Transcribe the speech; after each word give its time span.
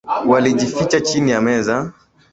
Walijificha 0.27 1.01
chini 1.01 1.31
ya 1.31 1.41
meza. 1.41 1.93